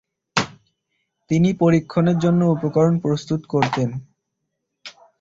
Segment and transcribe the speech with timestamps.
[1.31, 3.89] তিনি পরীক্ষণের জন্য উপকরণ প্রস্তুত করতেন।